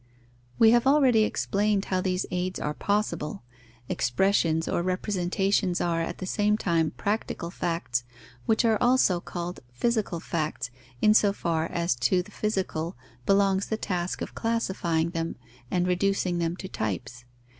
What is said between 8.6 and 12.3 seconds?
are also called physical facts, in so far as to